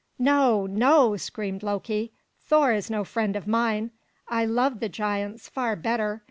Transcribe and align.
"No, 0.17 0.65
no!" 0.65 1.15
screamed 1.15 1.61
Loki. 1.61 2.11
"Thor 2.47 2.71
is 2.73 2.89
no 2.89 3.03
friend 3.03 3.35
of 3.35 3.45
mine. 3.45 3.91
I 4.27 4.45
love 4.45 4.79
the 4.79 4.89
giants 4.89 5.47
far 5.47 5.75
better! 5.75 6.19